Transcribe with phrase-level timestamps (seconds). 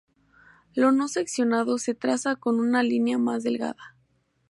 [0.73, 3.95] Lo no seccionado se traza con una línea más delgada.